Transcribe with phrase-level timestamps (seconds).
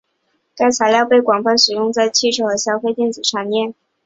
[0.55, 3.75] 该材料被广泛使用在汽车和消费电子产业。